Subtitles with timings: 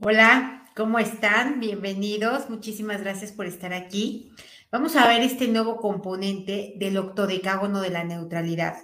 [0.00, 1.58] Hola, ¿cómo están?
[1.58, 2.48] Bienvenidos.
[2.48, 4.30] Muchísimas gracias por estar aquí.
[4.70, 8.76] Vamos a ver este nuevo componente del octodecágono de la neutralidad.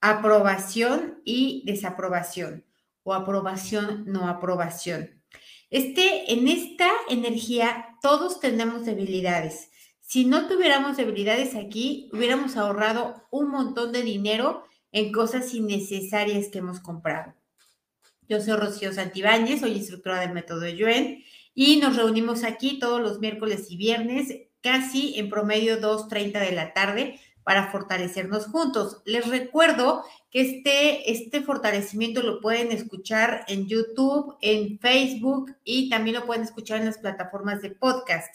[0.00, 2.64] Aprobación y desaprobación
[3.02, 5.22] o aprobación, no aprobación.
[5.68, 9.70] Este, en esta energía todos tenemos debilidades.
[10.00, 16.60] Si no tuviéramos debilidades aquí, hubiéramos ahorrado un montón de dinero en cosas innecesarias que
[16.60, 17.34] hemos comprado.
[18.28, 21.22] Yo soy Rocío Santibáñez, soy instructora del método Yuen
[21.54, 26.72] y nos reunimos aquí todos los miércoles y viernes, casi en promedio 2.30 de la
[26.72, 29.02] tarde, para fortalecernos juntos.
[29.04, 36.16] Les recuerdo que este, este fortalecimiento lo pueden escuchar en YouTube, en Facebook y también
[36.16, 38.34] lo pueden escuchar en las plataformas de podcast.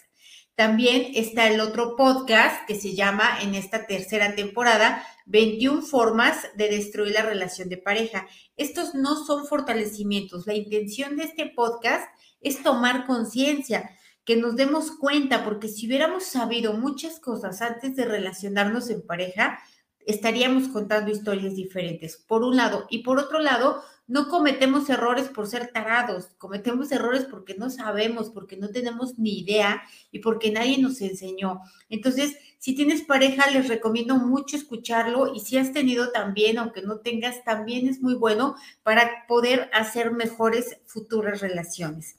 [0.59, 6.67] También está el otro podcast que se llama en esta tercera temporada 21 formas de
[6.67, 8.27] destruir la relación de pareja.
[8.57, 10.47] Estos no son fortalecimientos.
[10.47, 12.05] La intención de este podcast
[12.41, 13.89] es tomar conciencia,
[14.25, 19.59] que nos demos cuenta, porque si hubiéramos sabido muchas cosas antes de relacionarnos en pareja,
[20.05, 22.85] estaríamos contando historias diferentes, por un lado.
[22.89, 28.31] Y por otro lado, no cometemos errores por ser tarados, cometemos errores porque no sabemos,
[28.31, 31.61] porque no tenemos ni idea y porque nadie nos enseñó.
[31.89, 37.01] Entonces, si tienes pareja, les recomiendo mucho escucharlo y si has tenido también, aunque no
[37.01, 42.15] tengas, también es muy bueno para poder hacer mejores futuras relaciones.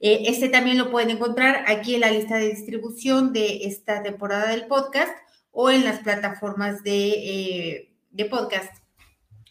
[0.00, 4.48] Eh, este también lo pueden encontrar aquí en la lista de distribución de esta temporada
[4.48, 5.12] del podcast
[5.52, 8.85] o en las plataformas de, eh, de podcast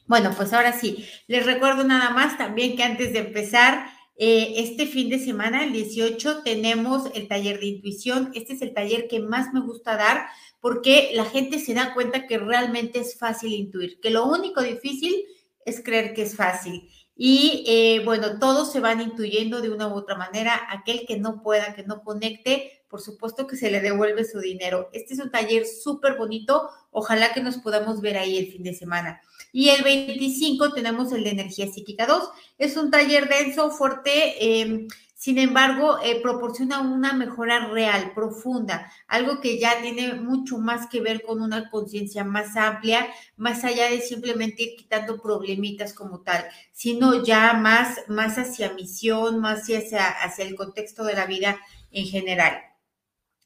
[0.07, 4.85] bueno, pues ahora sí, les recuerdo nada más también que antes de empezar, eh, este
[4.85, 8.31] fin de semana, el 18, tenemos el taller de intuición.
[8.33, 10.27] Este es el taller que más me gusta dar
[10.61, 15.25] porque la gente se da cuenta que realmente es fácil intuir, que lo único difícil
[15.65, 16.89] es creer que es fácil.
[17.17, 20.61] Y eh, bueno, todos se van intuyendo de una u otra manera.
[20.69, 24.89] Aquel que no pueda, que no conecte, por supuesto que se le devuelve su dinero.
[24.91, 26.69] Este es un taller súper bonito.
[26.91, 29.21] Ojalá que nos podamos ver ahí el fin de semana.
[29.55, 32.29] Y el 25 tenemos el de energía psíquica 2.
[32.57, 34.59] Es un taller denso, fuerte.
[34.59, 40.87] Em, sin embargo, eh, proporciona una mejora real, profunda, algo que ya tiene mucho más
[40.89, 43.07] que ver con una conciencia más amplia,
[43.37, 46.43] más allá de simplemente ir quitando problemitas como tal,
[46.73, 51.57] sino ya más, más hacia misión, más hacia, hacia el contexto de la vida
[51.91, 52.57] en general.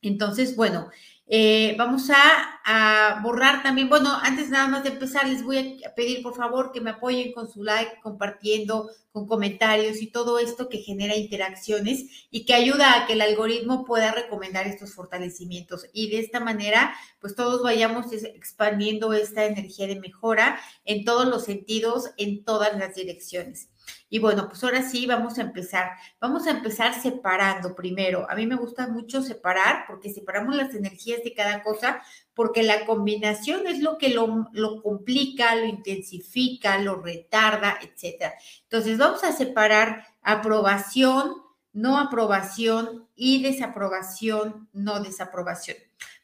[0.01, 0.89] Entonces, bueno,
[1.31, 6.21] eh, vamos a, borrar también, bueno, antes nada más de empezar, les voy a pedir
[6.21, 10.79] por favor que me apoyen con su like, compartiendo, con comentarios y todo esto que
[10.79, 15.85] genera interacciones y que ayuda a que el algoritmo pueda recomendar estos fortalecimientos.
[15.93, 21.43] Y de esta manera, pues todos vayamos expandiendo esta energía de mejora en todos los
[21.45, 23.69] sentidos, en todas las direcciones.
[24.09, 25.91] Y bueno, pues ahora sí vamos a empezar.
[26.19, 28.29] Vamos a empezar separando primero.
[28.29, 32.01] A mí me gusta mucho separar porque separamos las energías de cada cosa
[32.33, 38.33] porque la combinación es lo que lo, lo complica, lo intensifica, lo retarda, etc.
[38.63, 41.35] Entonces vamos a separar aprobación,
[41.73, 45.77] no aprobación y desaprobación, no desaprobación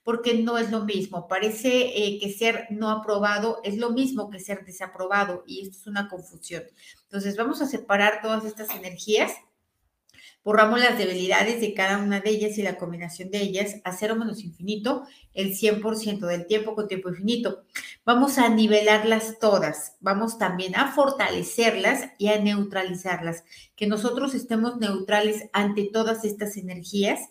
[0.05, 1.27] porque no es lo mismo.
[1.27, 5.87] Parece eh, que ser no aprobado es lo mismo que ser desaprobado y esto es
[5.87, 6.63] una confusión.
[7.03, 9.31] Entonces vamos a separar todas estas energías,
[10.43, 14.15] borramos las debilidades de cada una de ellas y la combinación de ellas a cero
[14.15, 17.63] menos infinito, el 100% del tiempo con tiempo infinito.
[18.05, 23.43] Vamos a nivelarlas todas, vamos también a fortalecerlas y a neutralizarlas,
[23.75, 27.21] que nosotros estemos neutrales ante todas estas energías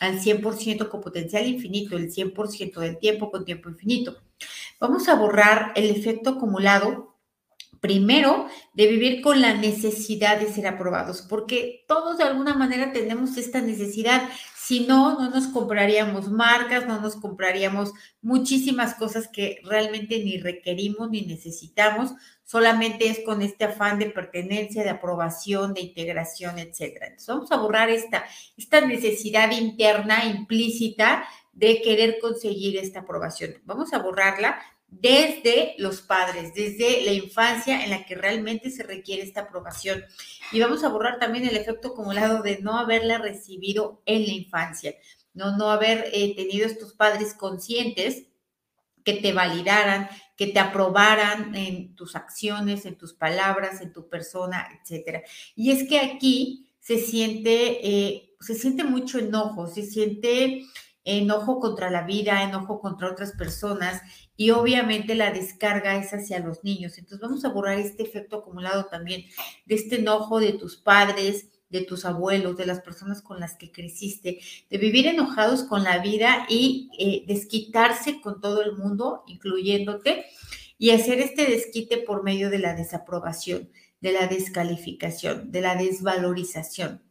[0.00, 4.16] al 100% con potencial infinito, el 100% del tiempo con tiempo infinito.
[4.80, 7.09] Vamos a borrar el efecto acumulado,
[7.80, 13.36] primero, de vivir con la necesidad de ser aprobados, porque todos de alguna manera tenemos
[13.36, 14.28] esta necesidad.
[14.56, 17.92] Si no, no nos compraríamos marcas, no nos compraríamos
[18.22, 22.12] muchísimas cosas que realmente ni requerimos ni necesitamos,
[22.44, 27.06] solamente es con este afán de pertenencia, de aprobación, de integración, etcétera.
[27.06, 28.24] Entonces vamos a borrar esta,
[28.56, 33.54] esta necesidad interna implícita de querer conseguir esta aprobación.
[33.64, 34.60] Vamos a borrarla
[34.90, 40.04] desde los padres, desde la infancia en la que realmente se requiere esta aprobación.
[40.52, 44.94] Y vamos a borrar también el efecto acumulado de no haberla recibido en la infancia,
[45.32, 48.26] no, no haber eh, tenido estos padres conscientes
[49.04, 54.68] que te validaran, que te aprobaran en tus acciones, en tus palabras, en tu persona,
[54.80, 55.22] etcétera.
[55.54, 60.66] Y es que aquí se siente, eh, se siente mucho enojo, se siente
[61.04, 64.02] enojo contra la vida, enojo contra otras personas
[64.40, 66.96] y obviamente la descarga es hacia los niños.
[66.96, 69.26] Entonces vamos a borrar este efecto acumulado también
[69.66, 73.70] de este enojo de tus padres, de tus abuelos, de las personas con las que
[73.70, 74.40] creciste,
[74.70, 80.24] de vivir enojados con la vida y eh, desquitarse con todo el mundo, incluyéndote,
[80.78, 83.68] y hacer este desquite por medio de la desaprobación,
[84.00, 87.02] de la descalificación, de la desvalorización.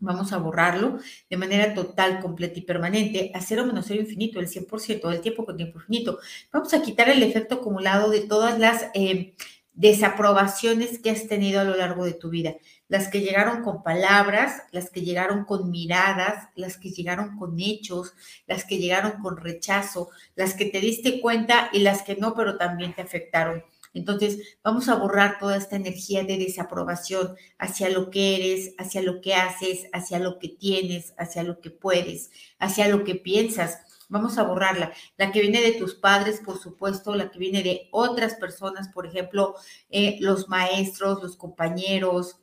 [0.00, 0.98] Vamos a borrarlo
[1.28, 5.44] de manera total, completa y permanente a cero menos cero infinito, el 100% del tiempo
[5.44, 6.18] con tiempo infinito.
[6.52, 9.34] Vamos a quitar el efecto acumulado de todas las eh,
[9.74, 12.56] desaprobaciones que has tenido a lo largo de tu vida.
[12.88, 18.14] Las que llegaron con palabras, las que llegaron con miradas, las que llegaron con hechos,
[18.46, 22.58] las que llegaron con rechazo, las que te diste cuenta y las que no, pero
[22.58, 23.64] también te afectaron.
[23.92, 29.20] Entonces, vamos a borrar toda esta energía de desaprobación hacia lo que eres, hacia lo
[29.20, 33.80] que haces, hacia lo que tienes, hacia lo que puedes, hacia lo que piensas.
[34.08, 34.92] Vamos a borrarla.
[35.16, 39.06] La que viene de tus padres, por supuesto, la que viene de otras personas, por
[39.06, 39.54] ejemplo,
[39.88, 42.40] eh, los maestros, los compañeros,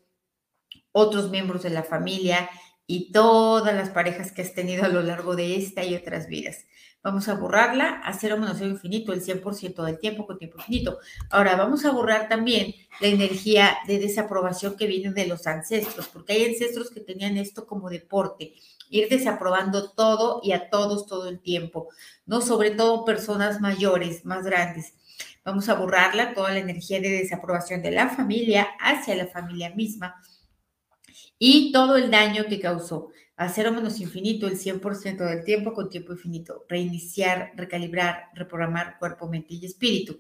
[0.92, 2.50] otros miembros de la familia
[2.88, 6.66] y todas las parejas que has tenido a lo largo de esta y otras vidas.
[7.04, 11.00] Vamos a borrarla a cero menos cero infinito, el 100% del tiempo con tiempo infinito.
[11.30, 16.34] Ahora vamos a borrar también la energía de desaprobación que viene de los ancestros, porque
[16.34, 18.54] hay ancestros que tenían esto como deporte,
[18.90, 21.90] ir desaprobando todo y a todos todo el tiempo,
[22.26, 22.42] ¿no?
[22.42, 24.94] Sobre todo personas mayores, más grandes.
[25.46, 30.22] Vamos a borrarla, toda la energía de desaprobación de la familia hacia la familia misma
[31.40, 35.90] y todo el daño que causó a cero menos infinito el 100% del tiempo con
[35.90, 36.66] tiempo infinito.
[36.68, 40.20] Reiniciar, recalibrar, reprogramar cuerpo, mente y espíritu.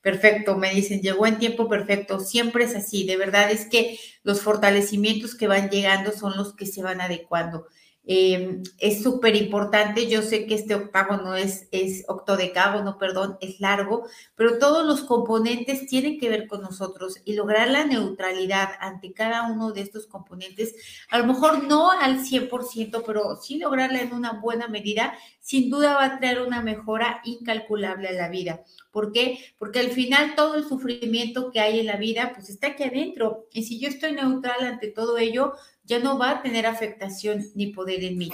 [0.00, 4.40] Perfecto, me dicen, llegó en tiempo perfecto, siempre es así, de verdad es que los
[4.40, 7.66] fortalecimientos que van llegando son los que se van adecuando.
[8.08, 10.08] Em, es súper importante.
[10.08, 14.06] Yo sé que este octavo no es, es octodecágono, perdón, es largo,
[14.36, 19.50] pero todos los componentes tienen que ver con nosotros y lograr la neutralidad ante cada
[19.50, 20.76] uno de estos componentes,
[21.10, 25.94] a lo mejor no al 100%, pero sí lograrla en una buena medida, sin duda
[25.94, 28.62] va a traer una mejora incalculable a la vida.
[28.92, 29.38] ¿Por qué?
[29.58, 33.46] Porque al final todo el sufrimiento que hay en la vida, pues está aquí adentro.
[33.52, 35.54] Y si yo estoy neutral ante todo ello,
[35.86, 38.30] ya no va a tener afectación ni poder en mí.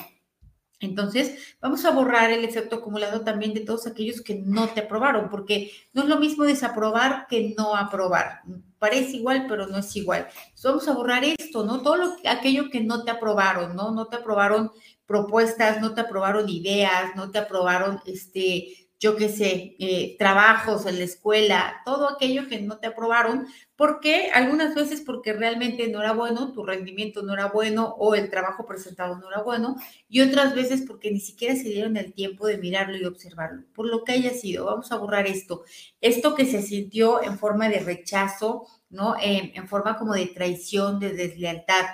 [0.82, 5.31] Entonces, vamos a borrar el efecto acumulado también de todos aquellos que no te aprobaron,
[5.31, 8.40] porque no es lo mismo desaprobar que no aprobar.
[8.81, 10.26] Parece igual, pero no es igual.
[10.64, 11.82] Vamos a borrar esto, ¿no?
[11.82, 13.93] Todo lo, aquello que no te aprobaron, ¿no?
[13.93, 14.72] No te aprobaron
[15.06, 20.96] propuestas, no te aprobaron ideas, no te aprobaron, este, yo qué sé, eh, trabajos en
[20.99, 26.12] la escuela, todo aquello que no te aprobaron, porque algunas veces porque realmente no era
[26.12, 29.75] bueno, tu rendimiento no era bueno o el trabajo presentado no era bueno,
[30.08, 33.87] y otras veces porque ni siquiera se dieron el tiempo de mirarlo y observarlo, por
[33.87, 34.66] lo que haya sido.
[34.66, 35.64] Vamos a borrar esto,
[36.00, 39.16] esto que se sintió en forma de rechazo, ¿no?
[39.20, 41.87] En, en forma como de traición, de deslealtad.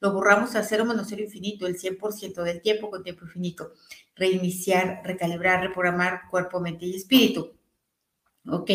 [0.00, 3.72] Lo borramos a cero menos cero infinito, el 100% del tiempo con tiempo infinito
[4.16, 7.52] reiniciar, recalibrar, reprogramar cuerpo, mente y espíritu.
[8.48, 8.70] Ok,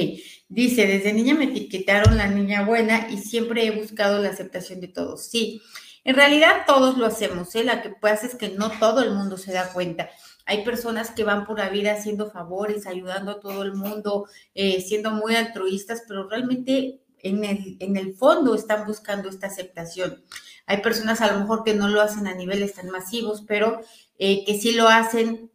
[0.49, 4.89] dice, desde niña me etiquetaron la niña buena y siempre he buscado la aceptación de
[4.89, 5.27] todos.
[5.27, 5.61] Sí,
[6.03, 7.63] en realidad todos lo hacemos, ¿eh?
[7.63, 10.09] La que pasa es que no todo el mundo se da cuenta.
[10.45, 14.81] Hay personas que van por la vida haciendo favores, ayudando a todo el mundo, eh,
[14.81, 20.23] siendo muy altruistas, pero realmente en el, en el fondo están buscando esta aceptación.
[20.71, 23.81] Hay personas a lo mejor que no lo hacen a niveles tan masivos, pero
[24.17, 25.51] eh, que sí lo hacen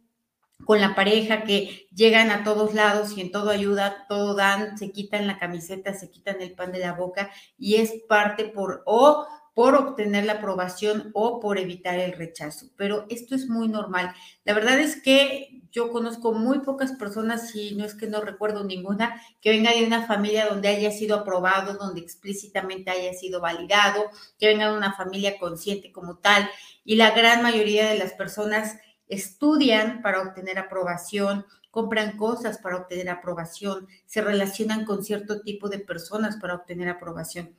[0.63, 4.91] con la pareja, que llegan a todos lados y en todo ayuda, todo dan, se
[4.91, 9.25] quitan la camiseta, se quitan el pan de la boca y es parte por o
[9.55, 12.67] por obtener la aprobación o por evitar el rechazo.
[12.75, 14.13] Pero esto es muy normal.
[14.43, 18.63] La verdad es que yo conozco muy pocas personas, y no es que no recuerdo
[18.63, 24.09] ninguna, que venga de una familia donde haya sido aprobado, donde explícitamente haya sido validado,
[24.39, 26.49] que venga de una familia consciente como tal
[26.83, 33.09] y la gran mayoría de las personas estudian para obtener aprobación, compran cosas para obtener
[33.09, 37.55] aprobación, se relacionan con cierto tipo de personas para obtener aprobación.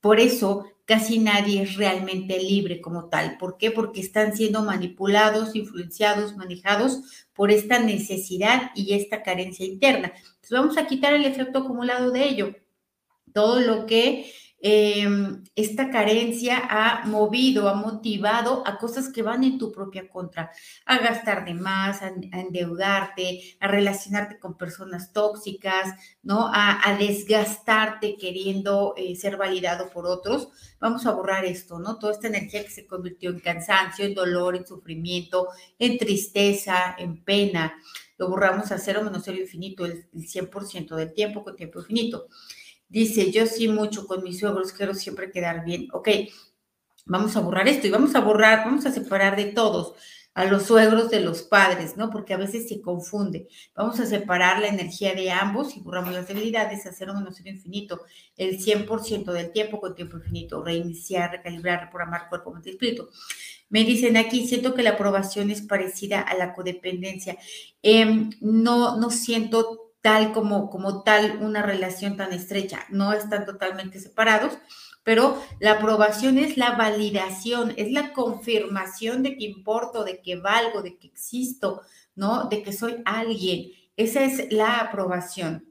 [0.00, 3.38] Por eso casi nadie es realmente libre como tal.
[3.38, 3.70] ¿Por qué?
[3.70, 10.12] Porque están siendo manipulados, influenciados, manejados por esta necesidad y esta carencia interna.
[10.16, 12.56] Entonces vamos a quitar el efecto acumulado de ello.
[13.32, 19.56] Todo lo que Em, esta carencia ha movido, ha motivado a cosas que van en
[19.56, 20.50] tu propia contra,
[20.84, 26.50] a gastar de más, a, endeudarte, a relacionarte con personas tóxicas, ¿no?
[26.52, 30.48] A, desgastarte queriendo eh, ser validado por otros.
[30.78, 31.98] Vamos a borrar esto, ¿no?
[31.98, 35.48] Toda esta energía que se convirtió en cansancio, en dolor, en sufrimiento,
[35.78, 37.74] en tristeza, en pena.
[38.18, 42.28] Lo borramos a cero menos cero infinito, el, el 100% del tiempo con tiempo infinito.
[42.90, 45.88] Dice, yo sí mucho con mis suegros, quiero siempre quedar bien.
[45.92, 46.08] Ok,
[47.06, 49.94] vamos a borrar esto y vamos a borrar, vamos a separar de todos
[50.34, 52.10] a los suegros de los padres, ¿no?
[52.10, 53.48] Porque a veces se confunde.
[53.74, 58.02] Vamos a separar la energía de ambos y borramos las debilidades, hacer un menos infinito,
[58.36, 63.08] el 100% del tiempo con tiempo infinito, reiniciar, recalibrar, reprogramar cuerpo, mente y espíritu.
[63.68, 67.36] Me dicen aquí, siento que la aprobación es parecida a la codependencia.
[67.82, 74.00] Em, no, no siento tal como, como tal una relación tan estrecha, no están totalmente
[74.00, 74.58] separados
[75.02, 80.82] pero la aprobación es la validación, es la confirmación de que importo, de que valgo,
[80.82, 81.82] de que existo,
[82.14, 82.44] ¿no?
[82.48, 83.70] De que soy alguien.
[83.96, 85.69] Esa es la aprobación.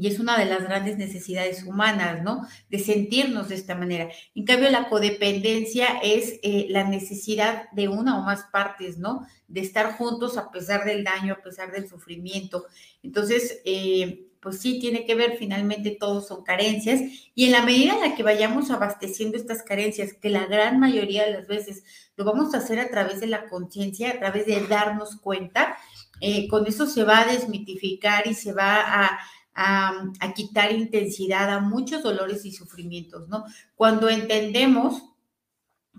[0.00, 2.46] Y es una de las grandes necesidades humanas, ¿no?
[2.70, 4.08] De sentirnos de esta manera.
[4.34, 9.26] En cambio, la codependencia es eh, la necesidad de una o más partes, ¿no?
[9.48, 12.66] De estar juntos a pesar del daño, a pesar del sufrimiento.
[13.02, 17.00] Entonces, eh, pues sí tiene que ver, finalmente todos son carencias
[17.34, 21.24] y en la medida en la que vayamos abasteciendo estas carencias, que la gran mayoría
[21.24, 21.82] de las veces
[22.16, 25.76] lo vamos a hacer a través de la conciencia, a través de darnos cuenta,
[26.20, 29.18] eh, con eso se va a desmitificar y se va a,
[29.60, 33.44] a, quitar intensidad a muchos dolores y sufrimientos, ¿no?
[33.74, 35.02] Cuando entendemos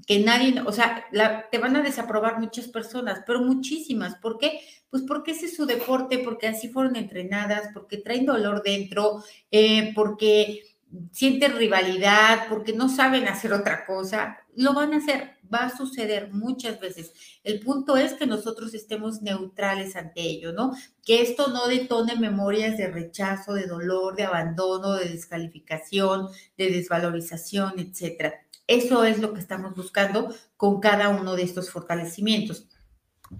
[0.07, 1.05] que nadie, o sea,
[1.51, 4.15] te van a desaprobar muchas personas, pero muchísimas.
[4.15, 4.61] ¿Por qué?
[4.89, 9.91] Pues porque ese es su deporte, porque así fueron entrenadas, porque traen dolor dentro, eh,
[9.93, 10.63] porque
[11.11, 14.39] sienten rivalidad, porque no saben hacer otra cosa.
[14.59, 17.13] Lo van a hacer, va a suceder muchas veces.
[17.43, 20.73] El punto es que nosotros estemos neutrales ante ello, ¿no?
[21.05, 27.79] Que esto no detone memorias de rechazo, de dolor, de abandono, de descalificación, de desvalorización,
[27.79, 28.33] etcétera
[28.69, 32.67] eso es lo que estamos buscando con cada uno de estos fortalecimientos.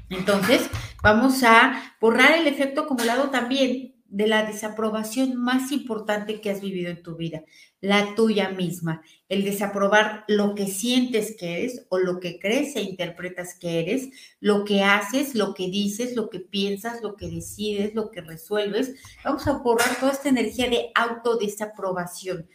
[0.10, 0.68] Entonces,
[1.04, 6.90] vamos a borrar el efecto acumulado también de la desaprobación más importante que has vivido
[6.90, 7.44] en tu vida,
[7.80, 12.82] la tuya misma, el desaprobar lo que sientes que eres o lo que crees e
[12.82, 17.94] interpretas que eres, lo que haces, lo que dices, lo que piensas, lo que decides,
[17.94, 18.96] lo que resuelves.
[19.24, 22.48] Vamos a borrar toda esta energía de autodesaprobación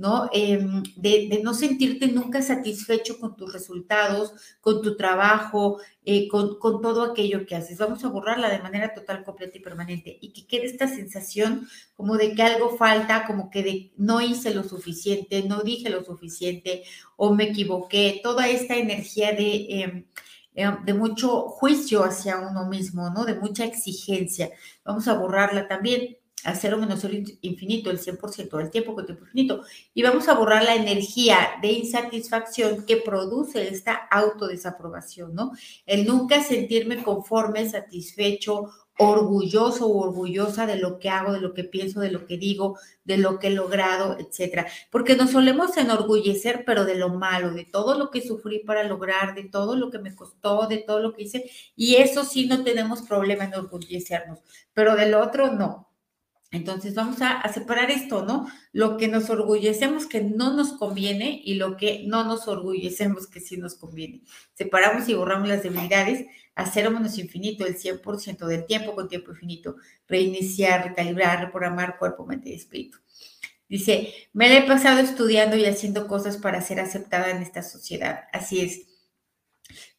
[0.00, 0.30] ¿no?
[0.32, 7.02] Em, de, no sentirte nunca satisfecho con tus resultados, con tu trabajo, eh, con, todo
[7.02, 7.76] aquello que haces.
[7.76, 12.16] Vamos a borrarla de manera total, completa y permanente y que quede esta sensación como
[12.16, 16.82] de que algo falta, como que no hice lo suficiente, no dije lo suficiente
[17.16, 19.66] o me equivoqué, toda esta energía de...
[19.68, 20.06] Em,
[20.54, 23.24] em, de mucho juicio hacia uno mismo, ¿no?
[23.24, 24.50] De mucha exigencia.
[24.84, 29.24] Vamos a borrarla también a cero menos cero infinito, el 100% del tiempo con tiempo
[29.24, 29.62] infinito.
[29.94, 35.52] Y vamos a borrar la energía de insatisfacción que produce esta autodesaprobación, ¿no?
[35.86, 38.70] El nunca sentirme conforme, satisfecho,
[39.00, 42.78] orgulloso o orgullosa de lo que hago, de lo que pienso, de lo que digo,
[43.04, 44.66] de lo que he logrado, etcétera.
[44.90, 49.34] Porque nos solemos enorgullecer, pero de lo malo, de todo lo que sufrí para lograr,
[49.34, 51.50] de todo lo que me costó, de todo lo que hice.
[51.76, 54.40] Y eso sí no tenemos problema en orgullecernos,
[54.74, 55.89] pero del otro no.
[56.52, 58.48] Entonces vamos a, separar esto, ¿no?
[58.72, 63.40] Lo que nos orgullecemos que no nos conviene y lo que no nos orgullecemos que
[63.40, 64.22] sí nos conviene.
[64.54, 66.26] Separamos y borramos las debilidades
[66.90, 69.76] menos infinito, el 100% del tiempo con tiempo infinito.
[70.08, 72.98] Reiniciar, recalibrar, reprogramar cuerpo, mente y espíritu.
[73.68, 78.24] Dice, me la he pasado estudiando y haciendo cosas para ser aceptada en esta sociedad.
[78.32, 78.89] Así es.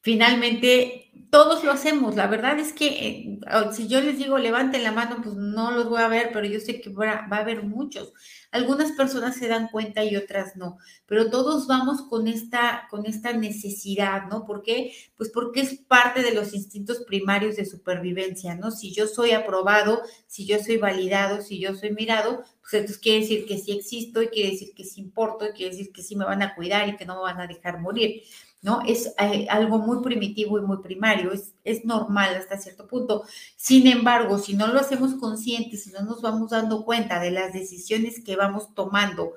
[0.02, 2.16] Finalmente, todos lo hacemos.
[2.16, 3.40] La verdad es que eh,
[3.72, 6.60] si yo les digo levanten la mano, pues no los voy a ver, pero yo
[6.60, 8.12] sé que va, a haber muchos.
[8.52, 13.32] Algunas personas se dan cuenta y otras no, pero todos vamos con esta, con esta
[13.34, 14.44] necesidad, ¿no?
[14.46, 14.94] ¿Por qué?
[15.16, 18.72] Pues porque es parte de los instintos primarios de supervivencia, ¿no?
[18.72, 23.22] Si yo soy aprobado, si yo soy validado, si yo soy mirado, pues entonces quiere
[23.22, 26.16] decir que sí existo y quiere decir que sí importo y quiere decir que sí
[26.16, 28.24] me van a cuidar y que no me van a dejar morir.
[28.62, 28.82] ¿No?
[28.86, 33.24] Es eh, algo muy primitivo y muy primario, es, es, normal hasta cierto punto.
[33.56, 37.54] Sin embargo, si no lo hacemos consciente, si no nos vamos dando cuenta de las
[37.54, 39.34] decisiones que vamos tomando,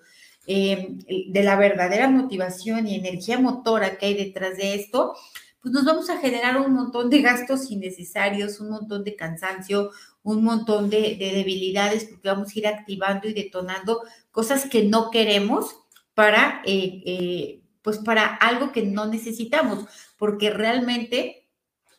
[0.47, 5.15] em, de la verdadera motivación y energía motora que hay detrás de esto,
[5.63, 9.91] pues nos vamos a generar un montón de gastos innecesarios, un montón de cansancio,
[10.23, 15.77] un montón de, debilidades, porque vamos a ir activando y detonando cosas que no queremos
[16.15, 16.61] para...
[16.67, 19.85] Eh, eh, pues para algo que no necesitamos,
[20.17, 21.51] porque realmente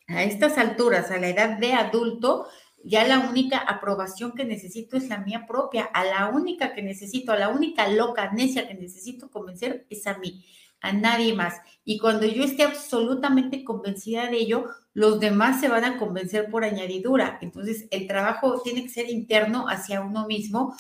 [0.08, 2.48] a estas alturas, a la edad de adulto,
[2.84, 7.32] ya la única aprobación que necesito es la mía propia, a la única que necesito,
[7.32, 10.44] a la única loca, necia que necesito convencer es a mí,
[10.82, 11.56] a nadie más.
[11.84, 16.64] Y cuando yo esté absolutamente convencida de ello, los demás se van a convencer por
[16.64, 17.38] añadidura.
[17.42, 20.76] Entonces, el trabajo tiene que ser interno hacia uno mismo,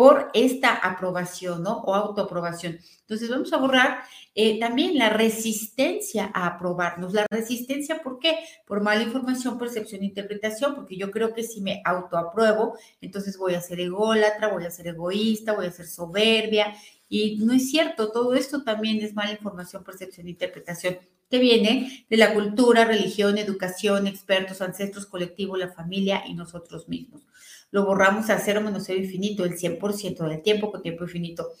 [0.00, 1.82] por esta aprobación, ¿no?
[1.82, 2.78] O autoaprobación.
[3.00, 4.02] Entonces vamos a borrar
[4.34, 7.12] eh, también la resistencia a aprobarnos.
[7.12, 8.38] La resistencia, ¿por qué?
[8.66, 13.60] Por mala información, percepción interpretación, porque yo creo que si me autoapruebo, entonces voy a
[13.60, 16.74] ser ególatra, voy a ser egoísta, voy a ser soberbia.
[17.06, 20.96] Y no es cierto, todo esto también es mala información, percepción interpretación
[21.30, 27.22] que viene de la cultura, religión, educación, expertos, ancestros, colectivo, la familia y nosotros mismos
[27.70, 31.52] lo borramos a cero menos cero infinito, el 100% del tiempo con tiempo infinito.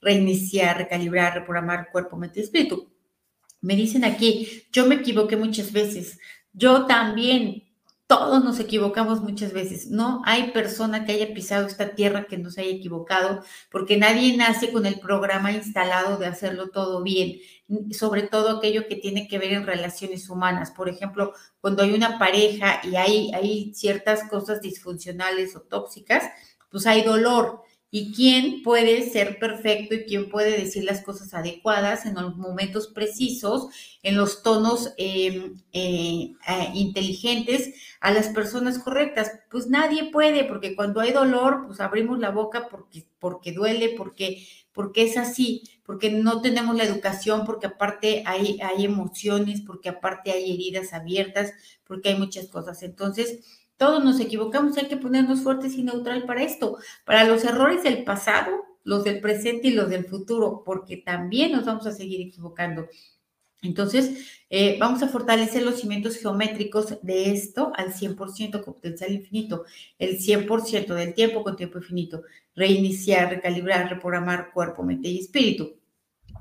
[0.00, 2.88] Reiniciar, recalibrar, reprogramar cuerpo, mente y espíritu.
[3.60, 6.18] Me dicen aquí, yo me equivoqué muchas veces.
[6.52, 7.67] Yo también
[8.08, 9.90] todos nos equivocamos muchas veces.
[9.90, 14.34] No hay persona que haya pisado esta tierra que no se haya equivocado, porque nadie
[14.34, 17.38] nace con el programa instalado de hacerlo todo bien,
[17.92, 20.70] sobre todo aquello que tiene que ver en relaciones humanas.
[20.70, 26.24] Por ejemplo, cuando hay una pareja y hay, hay ciertas cosas disfuncionales o tóxicas,
[26.70, 32.04] pues hay dolor y quién puede ser perfecto y quién puede decir las cosas adecuadas
[32.04, 33.68] en los momentos precisos,
[34.02, 36.34] en los tonos em, eh,
[36.74, 39.32] inteligentes a las personas correctas.
[39.50, 44.46] Pues nadie puede, porque cuando hay dolor, pues abrimos la boca porque, porque duele, porque,
[44.72, 50.30] porque es así, porque no tenemos la educación, porque aparte hay, hay emociones, porque aparte
[50.30, 51.52] hay heridas abiertas,
[51.84, 52.82] porque hay muchas cosas.
[52.82, 57.82] Entonces, todos nos equivocamos, hay que ponernos fuertes y neutral para esto, para los errores
[57.84, 58.50] del pasado,
[58.84, 62.88] los del presente y los del futuro, porque también nos vamos a seguir equivocando.
[63.62, 69.64] Entonces, eh, vamos a fortalecer los cimientos geométricos de esto al 100% con potencial infinito,
[69.98, 72.22] el 100% del tiempo con tiempo infinito,
[72.54, 75.74] reiniciar, recalibrar, reprogramar cuerpo, mente y espíritu.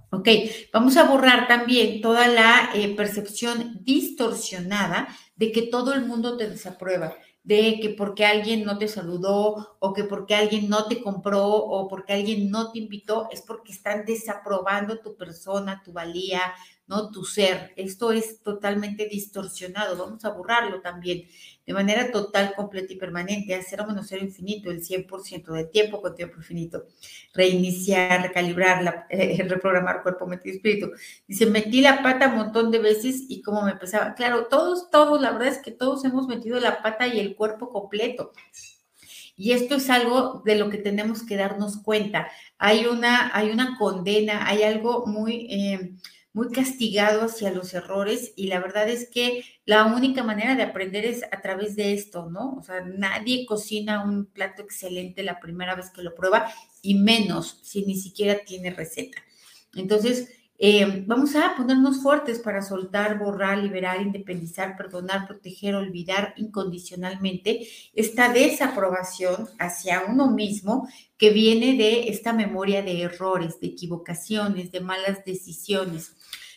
[0.10, 0.29] Ok,
[0.72, 6.50] vamos a borrar también toda la eh, percepción distorsionada de que todo el mundo te
[6.50, 7.15] desaprueba
[7.48, 11.88] de que porque alguien no te saludó o que porque alguien no te compró o
[11.88, 16.42] porque alguien no te invitó, es porque están desaprobando tu persona, tu valía,
[16.88, 17.12] ¿no?
[17.12, 17.74] Tu ser.
[17.75, 19.98] Esto es totalmente distorsionado.
[19.98, 21.27] Vamos a borrarlo también
[21.66, 26.01] de manera total, completa y permanente, a cero menos cero infinito, el 100% del tiempo
[26.01, 26.85] con tiempo infinito.
[27.33, 30.92] Reiniciar, recalibrar, eh, reprogramar cuerpo, mente y espíritu.
[31.27, 34.16] Dice, metí la pata un montón de veces y cómo me pesaba.
[34.16, 37.70] Claro, todos, todos, la verdad es que todos hemos metido la pata y el cuerpo
[37.70, 38.31] completo.
[39.35, 42.27] Y esto es algo de lo que tenemos que darnos cuenta.
[42.57, 45.48] Hay una, hay una condena, hay algo muy...
[45.51, 45.92] Eh,
[46.37, 51.03] muy castigado hacia los errores y la verdad es que la única manera de aprender
[51.03, 52.53] es a través de esto, ¿no?
[52.59, 56.47] O sea, nadie cocina un plato excelente la primera vez que lo prueba
[56.83, 59.17] y menos si ni siquiera tiene receta.
[59.75, 67.67] Entonces, eh, vamos a ponernos fuertes para soltar, borrar, liberar, independizar, perdonar, proteger, olvidar incondicionalmente
[67.93, 74.79] esta desaprobación hacia uno mismo que viene de esta memoria de errores, de equivocaciones, de
[74.79, 76.15] malas decisiones.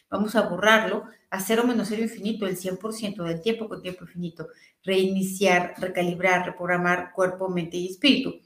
[0.09, 4.49] Vamos a borrarlo a cero menos cero infinito, el 100% del tiempo con tiempo infinito.
[4.83, 8.41] Reiniciar, recalibrar, reprogramar cuerpo, mente y espíritu.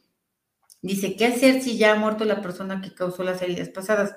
[0.82, 4.16] Dice, ¿qué hacer si ya ha muerto la persona que causó las heridas pasadas?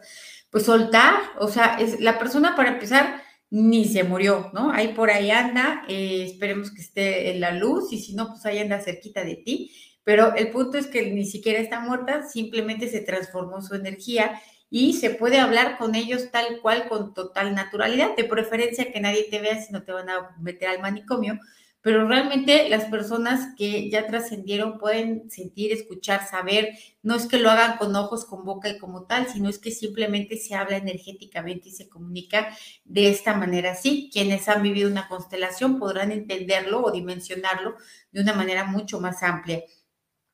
[0.50, 4.72] Pues soltar, o sea, es la persona para empezar ni se murió, ¿no?
[4.72, 8.46] Ahí por ahí anda, eh, esperemos que esté en la luz y si no, pues
[8.46, 9.72] ahí anda cerquita de ti,
[10.04, 14.94] pero el punto es que ni siquiera está muerta, simplemente se transformó su energía y
[14.94, 19.40] se puede hablar con ellos tal cual, con total naturalidad, de preferencia que nadie te
[19.40, 21.40] vea si no te van a meter al manicomio,
[21.88, 27.50] pero realmente las personas que ya trascendieron pueden sentir, escuchar, saber, no es que lo
[27.50, 31.69] hagan con ojos, con boca y como tal, sino es que simplemente se habla energéticamente
[31.69, 32.50] y se comunica
[32.84, 33.73] de esta manera.
[33.73, 37.76] Sí, quienes han vivido una constelación podrán entenderlo o dimensionarlo
[38.12, 39.63] de una manera mucho más amplia.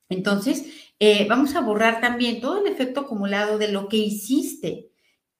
[0.09, 0.65] Entonces,
[0.97, 4.92] eh, vamos a borrar también todo el efecto acumulado de lo que hiciste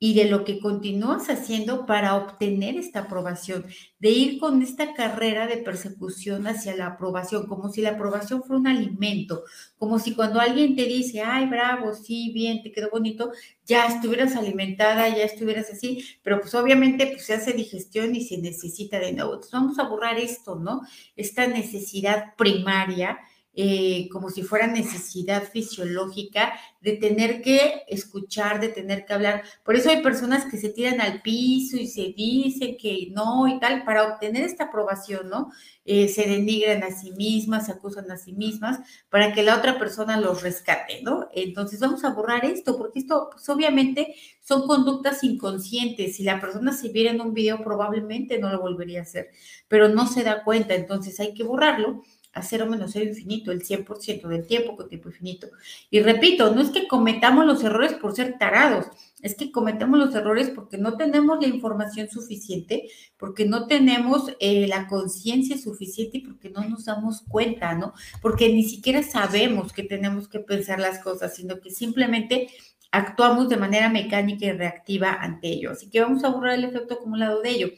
[0.04, 3.66] y de lo que continúas haciendo para obtener esta aprobación,
[4.00, 8.60] de ir con esta carrera de persecución hacia la aprobación, como si la aprobación fuera
[8.60, 9.46] un alimento,
[9.78, 13.32] como si cuando alguien te dice, ay, bravo, sí, bien, te quedó bonito,
[13.66, 18.40] ya estuvieras alimentada, ya estuvieras así, pero pues obviamente pues se hace digestión y se
[18.40, 19.36] necesita de nuevo.
[19.36, 20.82] Entonces vamos a borrar esto, ¿no?
[21.16, 23.20] Esta necesidad primaria
[23.56, 29.44] eh, como si fuera necesidad fisiológica de tener que escuchar, de tener que hablar.
[29.64, 33.60] Por eso hay personas que se tiran al piso y se dicen que no y
[33.60, 35.52] tal, para obtener esta aprobación, ¿no?
[35.86, 39.78] Eh, se denigran a sí mismas, se acusan a sí mismas, para que la otra
[39.78, 41.30] persona los rescate, ¿no?
[41.34, 46.16] Entonces vamos a borrar esto, porque esto, pues obviamente, son conductas inconscientes.
[46.16, 49.30] Si la persona se viera en un video, probablemente no lo volvería a hacer,
[49.68, 52.02] pero no se da cuenta, entonces hay que borrarlo
[52.34, 55.48] a cero menos cero infinito, el 100% del tiempo con tiempo infinito.
[55.90, 58.88] Y repito, no es que cometamos los errores por ser tarados,
[59.22, 64.68] es que cometemos los errores porque no tenemos la información suficiente, porque no tenemos eh,
[64.68, 67.94] la conciencia suficiente y porque no nos damos cuenta, ¿no?
[68.22, 72.50] Porque ni siquiera sabemos que tenemos que pensar las cosas, sino que simplemente
[72.92, 75.72] actuamos de manera mecánica y reactiva ante ello.
[75.72, 77.70] Así que vamos a borrar el efecto acumulado de ello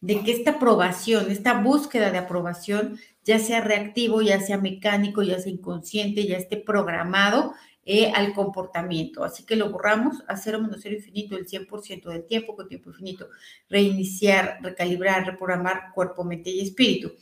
[0.00, 5.38] de que esta aprobación, esta búsqueda de aprobación, ya sea reactivo, ya sea mecánico, ya
[5.38, 7.54] sea inconsciente, ya esté programado
[7.84, 9.24] eh, al comportamiento.
[9.24, 12.90] Así que lo borramos a cero menos cero infinito el 100% del tiempo con tiempo
[12.90, 13.28] infinito.
[13.70, 17.12] Reiniciar, recalibrar, reprogramar cuerpo, mente y espíritu.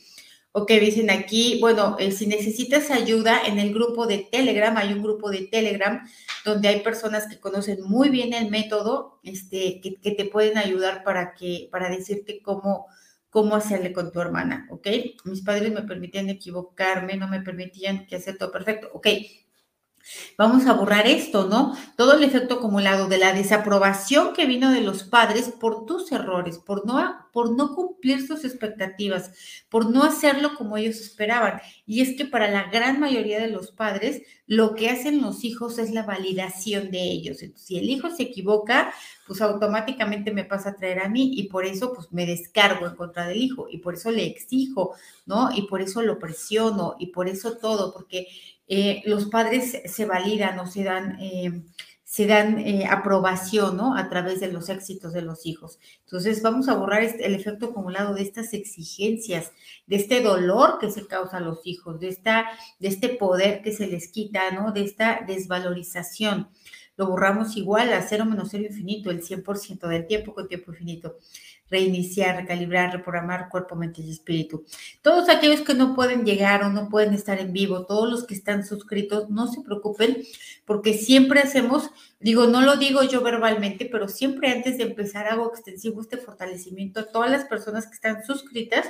[0.59, 5.03] Ok, dicen aquí, bueno, eh, si necesitas ayuda en el grupo de Telegram, hay un
[5.03, 6.01] grupo de Telegram
[6.43, 11.35] donde hay personas que conocen muy bien el método, este, que, te pueden ayudar para
[11.35, 12.87] que, para decirte cómo,
[13.29, 14.87] cómo hacerle con tu hermana, ¿ok?
[15.25, 19.09] Mis padres me permitían equivocarme, no me permitían que hacer todo perfecto, ¿ok?
[20.37, 21.75] Vamos a borrar esto, ¿no?
[21.95, 26.59] Todo el efecto acumulado de la desaprobación que vino de los padres por tus errores,
[26.59, 29.31] por no, por no cumplir sus expectativas,
[29.69, 31.61] por no hacerlo como ellos esperaban.
[31.85, 35.77] Y es que para la gran mayoría de los padres, lo que hacen los hijos
[35.77, 37.39] es la validación de ellos.
[37.55, 38.93] si el hijo se equivoca,
[39.27, 42.95] pues automáticamente me pasa a traer a mí y por eso pues me descargo en
[42.95, 45.49] contra del hijo y por eso le exijo, ¿no?
[45.53, 48.27] Y por eso lo presiono y por eso todo, porque
[48.67, 51.63] eh, los padres se validan o se dan, eh,
[52.03, 53.95] se dan eh, aprobación, ¿no?
[53.95, 55.79] A través de los éxitos de los hijos.
[56.05, 59.51] Entonces, vamos a borrar este, el efecto acumulado de estas exigencias,
[59.87, 62.47] de este dolor que se causa a los hijos, de, esta,
[62.79, 64.71] de este poder que se les quita, ¿no?
[64.71, 66.49] De esta desvalorización.
[66.97, 71.17] Lo borramos igual a cero menos cero infinito, el 100% del tiempo con tiempo infinito
[71.69, 74.65] reiniciar, recalibrar, reprogramar cuerpo, mente y espíritu.
[75.01, 78.33] Todos aquellos que no pueden llegar o no pueden estar en vivo, todos los que
[78.33, 80.23] están suscritos, no se preocupen
[80.65, 85.51] porque siempre hacemos, digo, no lo digo yo verbalmente, pero siempre antes de empezar hago
[85.51, 88.87] extensivo este fortalecimiento a todas las personas que están suscritas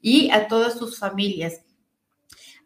[0.00, 1.62] y a todas sus familias.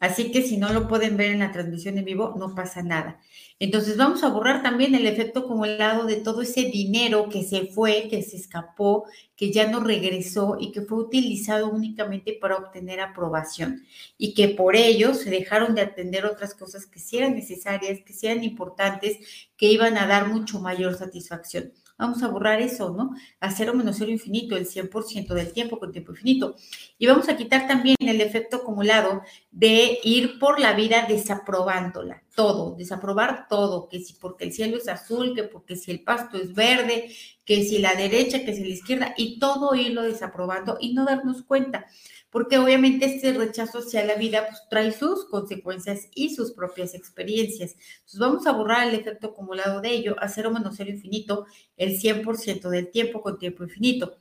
[0.04, 3.20] Así que si no lo pueden ver en la transmisión en vivo, no pasa nada.
[3.58, 8.08] Entonces vamos a borrar también el efecto acumulado de todo ese dinero que se fue,
[8.10, 13.82] que se escapó, que ya no regresó y que fue utilizado únicamente para obtener aprobación
[14.18, 18.12] y que por ello se dejaron de atender otras cosas que sí eran necesarias, que
[18.12, 19.18] sí eran importantes,
[19.56, 21.72] que iban a dar mucho mayor satisfacción.
[21.96, 23.14] Vamos a borrar eso, ¿no?
[23.38, 26.56] A cero menos cero infinito, el 100% del tiempo con tiempo infinito.
[26.98, 32.74] Y vamos a quitar también el efecto acumulado de ir por la vida desaprobándola, todo,
[32.76, 36.54] desaprobar todo, que si porque el cielo es azul, que porque si el pasto es
[36.54, 37.10] verde,
[37.44, 41.42] que si la derecha, que si la izquierda, y todo irlo desaprobando y no darnos
[41.42, 41.86] cuenta
[42.34, 47.76] porque obviamente este rechazo hacia la vida pues, trae sus consecuencias y sus propias experiencias.
[47.98, 51.96] Entonces vamos a borrar el efecto acumulado de ello a cero menos cero infinito el
[51.96, 54.18] 100% del tiempo con tiempo infinito.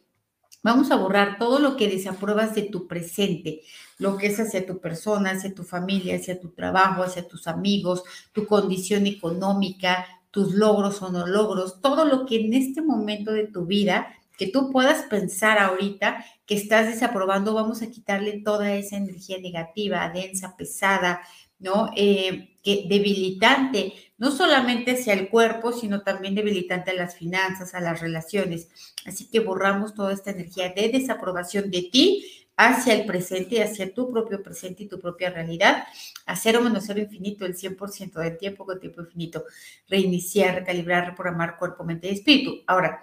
[0.64, 3.62] Vamos a borrar todo lo que desapruebas de tu presente,
[4.00, 8.04] lo que es hacia tu persona, hacia tu familia, hacia tu trabajo, hacia tus amigos,
[8.32, 13.48] tu condición económica, tus logros o no logros, todo lo que en este momento de
[13.48, 18.98] tu vida que tú puedas pensar ahorita que estás desaprobando, vamos a quitarle toda esa
[18.98, 21.22] energía negativa, densa, pesada,
[21.60, 21.92] ¿no?
[21.96, 27.82] Eh, que debilitante, no solamente hacia el cuerpo, sino también debilitante a las finanzas, a
[27.82, 28.70] las relaciones.
[29.06, 34.14] Así que borramos toda esta energía de desaprobación de ti hacia el presente, hacia tu
[34.14, 35.84] propio presente y tu propia realidad,
[36.26, 39.44] a cero menos cero infinito, el 100% del tiempo con tiempo infinito,
[39.90, 42.64] reiniciar, recalibrar, reprogramar cuerpo, mente y espíritu.
[42.66, 43.02] Ahora,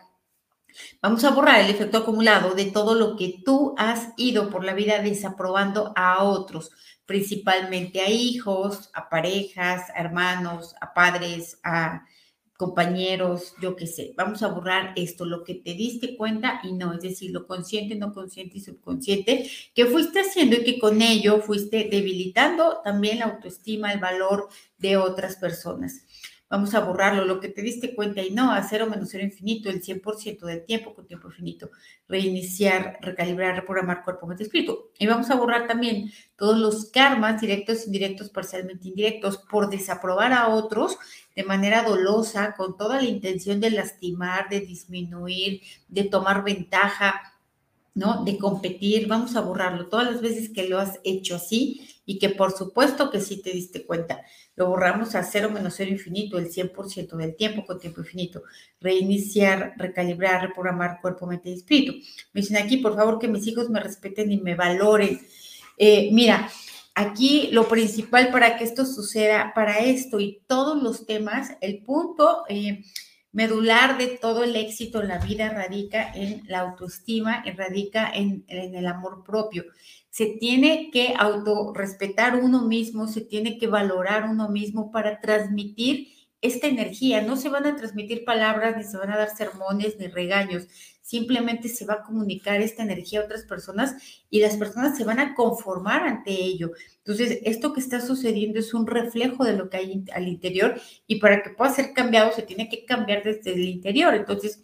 [1.02, 4.72] Vamos a borrar el efecto acumulado de todo lo que tú has ido por la
[4.72, 6.70] vida desaprobando a otros,
[7.10, 12.06] principalmente a hijos, a parejas, a hermanos, a padres, a
[12.56, 14.14] compañeros, yo qué sé.
[14.16, 17.96] Vamos a borrar esto, lo que te diste cuenta y no, es decir, lo consciente,
[17.96, 23.24] no consciente y subconsciente que fuiste haciendo y que con ello fuiste debilitando también la
[23.24, 26.04] autoestima, el valor de otras personas
[26.50, 29.70] vamos a borrarlo, lo que te diste cuenta y no, a cero menos cero infinito,
[29.70, 31.70] el 100% del tiempo con tiempo infinito,
[32.08, 34.90] reiniciar, recalibrar, reprogramar cuerpo, mente, espíritu.
[34.98, 40.48] Y vamos a borrar también todos los karmas, directos, indirectos, parcialmente indirectos, por desaprobar a
[40.48, 40.98] otros
[41.36, 47.39] de manera dolosa, con toda la intención de lastimar, de disminuir, de tomar ventaja,
[47.94, 48.24] ¿no?
[48.24, 52.30] De competir, vamos a borrarlo todas las veces que lo has hecho así y que
[52.30, 54.22] por supuesto que sí te diste cuenta.
[54.56, 58.42] Lo borramos a cero menos cero infinito, el 100% del tiempo con tiempo infinito.
[58.80, 61.92] Reiniciar, recalibrar, reprogramar cuerpo, mente y espíritu.
[62.32, 65.20] Me dicen aquí, por favor, que mis hijos me respeten y me valoren.
[65.78, 66.50] Eh, mira,
[66.94, 72.44] Aquí lo principal para que esto suceda, para esto y todos los temas, el punto
[72.48, 72.84] eh,
[73.32, 78.74] medular de todo el éxito en la vida radica en la autoestima, radica en, en
[78.74, 79.64] el amor propio.
[80.10, 86.08] Se tiene que autorrespetar uno mismo, se tiene que valorar uno mismo para transmitir
[86.40, 87.22] esta energía.
[87.22, 90.66] No se van a transmitir palabras, ni se van a dar sermones, ni regaños
[91.10, 93.96] simplemente se va a comunicar esta energía a otras personas
[94.30, 96.70] y las personas se van a conformar ante ello.
[96.98, 101.16] Entonces, esto que está sucediendo es un reflejo de lo que hay al interior y
[101.18, 104.14] para que pueda ser cambiado se tiene que cambiar desde el interior.
[104.14, 104.62] Entonces,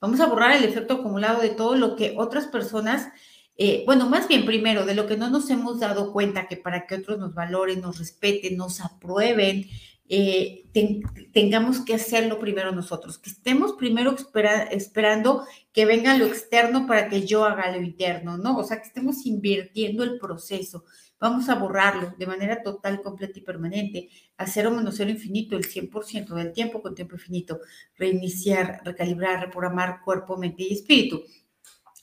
[0.00, 3.08] vamos a borrar el efecto acumulado de todo lo que otras personas...
[3.56, 6.86] Eh, bueno, más bien primero, de lo que no nos hemos dado cuenta, que para
[6.86, 9.66] que otros nos valoren, nos respeten, nos aprueben,
[10.08, 10.66] eh,
[11.32, 14.14] tengamos que hacerlo primero nosotros, que estemos primero
[14.70, 18.58] esperando que venga lo externo para que yo haga lo interno, ¿no?
[18.58, 20.84] O sea, que estemos invirtiendo el proceso.
[21.18, 25.64] Vamos a borrarlo de manera total, completa y permanente, hacer o menos cero infinito el
[25.64, 27.60] 100% del tiempo con tiempo infinito,
[27.96, 31.22] reiniciar, recalibrar, reprogramar cuerpo, mente y espíritu.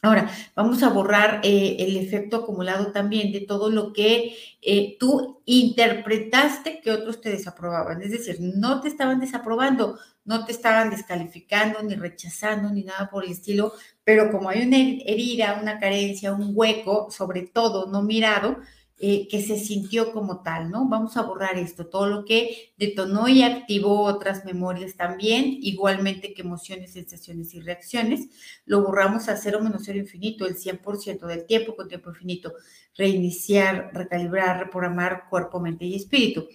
[0.04, 5.42] Ahora, vamos a borrar eh, el efecto acumulado también de todo lo que eh, tú
[5.46, 8.02] interpretaste que otros te desaprobaban.
[8.02, 13.26] Es decir, no te estaban desaprobando, no te estaban descalificando, ni rechazando, ni nada por
[13.26, 18.58] el estilo, pero como hay una herida, una carencia, un hueco, sobre todo no mirado,
[19.04, 20.88] eh, que se sintió como tal, ¿no?
[20.88, 26.44] Vamos a borrar esto, todo lo que detonó y activó otras memorias también, igualmente que
[26.44, 28.30] emociones, sensaciones y reacciones,
[28.66, 32.54] lo borramos a cero menos cero infinito, el 100% del tiempo con tiempo infinito,
[32.96, 36.48] reiniciar, recalibrar, reprogramar cuerpo, mente y espíritu.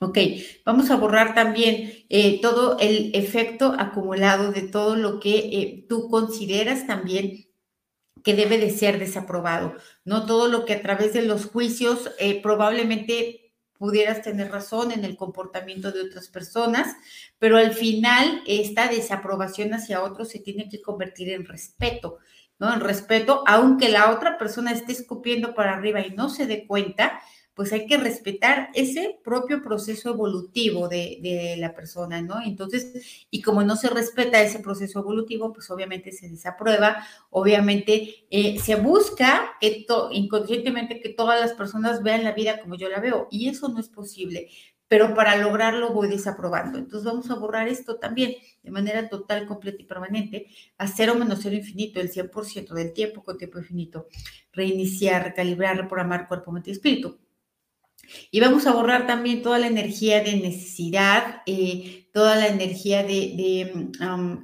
[0.00, 0.16] Ok,
[0.64, 6.08] vamos a borrar también eh, todo el efecto acumulado de todo lo que eh, tú
[6.08, 7.47] consideras también
[8.22, 12.42] que debe de ser desaprobado, no todo lo que a través de los juicios eh,
[12.42, 16.96] probablemente pudieras tener razón en el comportamiento de otras personas,
[17.38, 22.18] pero al final esta desaprobación hacia otros se tiene que convertir en respeto,
[22.58, 22.74] ¿no?
[22.74, 27.20] En respeto, aunque la otra persona esté escupiendo para arriba y no se dé cuenta,
[27.58, 32.40] pues hay que respetar ese propio proceso evolutivo de, la persona, ¿no?
[32.40, 38.60] Entonces, y como no se respeta ese proceso evolutivo, pues obviamente se desaprueba, obviamente eh,
[38.60, 43.26] se busca que inconscientemente que todas las personas vean la vida como yo la veo,
[43.28, 44.50] y eso no es posible,
[44.86, 46.78] pero para lograrlo voy desaprobando.
[46.78, 51.40] Entonces vamos a borrar esto también de manera total, completa y permanente, a cero menos
[51.42, 54.06] cero infinito, el 100% del tiempo con tiempo infinito,
[54.52, 57.18] reiniciar, recalibrar, reprogramar cuerpo, mente y espíritu
[58.30, 63.92] y vamos a borrar también toda la energía de necesidad, eh, toda la energía de,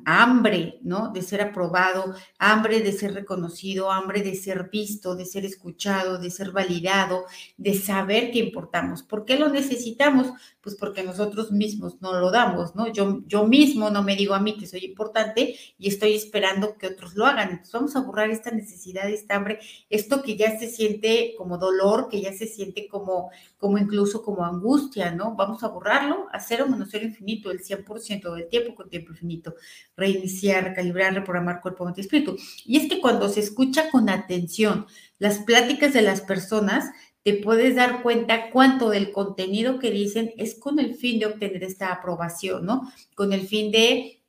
[0.06, 1.10] hambre, ¿no?
[1.12, 6.30] De ser aprobado, hambre de ser reconocido, hambre de ser visto, de ser escuchado, de
[6.30, 7.24] ser validado,
[7.56, 9.02] de saber que importamos.
[9.02, 10.28] ¿Por qué lo necesitamos?
[10.60, 12.92] Pues porque nosotros mismos no lo damos, ¿no?
[12.92, 16.86] Yo, yo mismo no me digo a mí que soy importante y estoy esperando que
[16.86, 17.50] otros lo hagan.
[17.50, 19.58] Entonces vamos a borrar esta necesidad, esta hambre,
[19.90, 24.44] esto que ya se siente como dolor, que ya se siente como, como incluso como
[24.44, 25.34] angustia, ¿no?
[25.34, 29.54] Vamos a borrarlo a cero menos cero infinito, el 100% del tiempo con tiempo infinito.
[29.96, 32.36] Reiniciar, recalibrar, reprogramar cuerpo, mente y espíritu.
[32.64, 34.86] Y es que cuando se escucha con atención
[35.18, 36.90] las pláticas de las personas,
[37.22, 41.64] te puedes dar cuenta cuánto del contenido que dicen es con el fin de obtener
[41.64, 42.92] esta aprobación, ¿no?
[43.14, 44.20] Con el fin de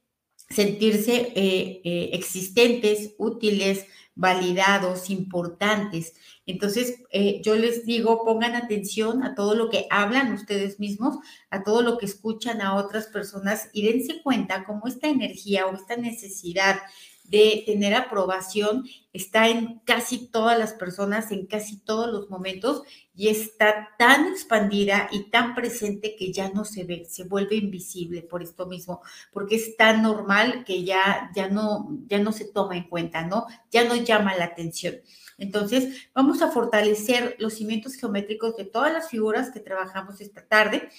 [0.50, 6.14] sentirse eh, eh, existentes, útiles, validados, importantes.
[6.46, 11.18] Entonces, eh, yo les digo, pongan atención a todo lo que hablan ustedes mismos,
[11.50, 15.76] a todo lo que escuchan a otras personas y dense cuenta cómo esta energía o
[15.76, 16.80] esta necesidad
[17.24, 22.84] de tener aprobación está en casi todas las personas, en casi todos los momentos
[23.16, 28.22] y está tan expandida y tan presente que ya no se ve, se vuelve invisible
[28.22, 32.78] por esto mismo, porque es tan normal que ya, ya, no, ya no se toma
[32.78, 33.48] en cuenta, ¿no?
[33.72, 34.96] Ya no llama la atención.
[35.38, 40.90] Entonces, vamos a fortalecer los cimientos geométricos de todas las figuras que trabajamos esta tarde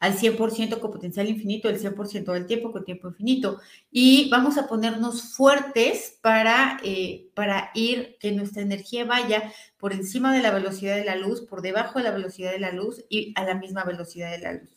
[0.00, 3.60] al 100% con potencial infinito, el 100% del tiempo con tiempo infinito.
[3.90, 10.34] Y vamos a ponernos fuertes para, eh, para ir, que nuestra energía vaya por encima
[10.34, 13.32] de la velocidad de la luz, por debajo de la velocidad de la luz y
[13.36, 14.73] a la misma velocidad de la luz.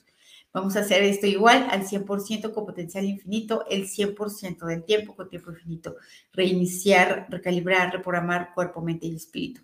[0.58, 5.30] Vamos a hacer esto igual al 100% con potencial infinito, el 100% del tiempo con
[5.30, 5.98] tiempo infinito.
[6.34, 9.62] Reiniciar, recalibrar, reprogramar cuerpo, mente y espíritu.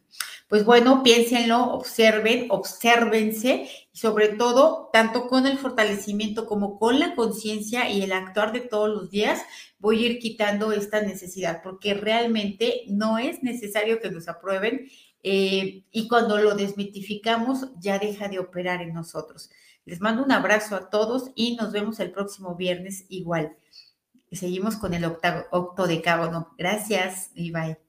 [0.47, 7.15] Pues bueno, piénsenlo, observen, obsérvense y sobre todo, tanto con el fortalecimiento como con la
[7.15, 9.41] conciencia y el actuar de todos los días,
[9.79, 14.91] voy a ir quitando esta necesidad porque realmente no es necesario que nos aprueben
[15.23, 19.49] eh, y cuando lo desmitificamos ya deja de operar en nosotros.
[19.85, 23.57] Les mando un abrazo a todos y nos vemos el próximo viernes igual.
[24.31, 26.53] Seguimos con el octodecágono.
[26.57, 27.82] Gracias y bye.